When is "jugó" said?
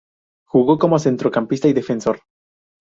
0.47-0.79